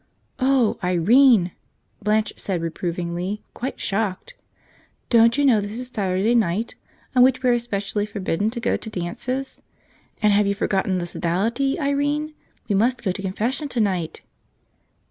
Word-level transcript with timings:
"Oh, 0.39 0.79
Irene!" 0.83 1.51
Blanche 2.01 2.33
said 2.35 2.59
reprovingly, 2.63 3.43
quite 3.53 3.79
shocked. 3.79 4.33
"Don't 5.11 5.37
you 5.37 5.45
know 5.45 5.61
this 5.61 5.79
is 5.79 5.91
Saturday 5.93 6.33
night, 6.33 6.73
on 7.15 7.21
which 7.21 7.43
we 7.43 7.51
are 7.51 7.53
especially 7.53 8.07
forbidden 8.07 8.49
to 8.49 8.59
go 8.59 8.75
to 8.77 8.89
dances? 8.89 9.61
And 10.19 10.33
have 10.33 10.39
70 10.39 10.39
Which 10.39 10.41
Do 10.41 10.41
You 10.41 10.41
Choose? 10.41 10.49
you 10.49 10.55
forgotten 10.55 10.97
the 10.97 11.05
Sodality, 11.05 11.79
Irene? 11.79 12.33
We 12.67 12.73
must 12.73 13.03
go 13.03 13.11
to 13.11 13.21
confession 13.21 13.67
tonight." 13.69 14.21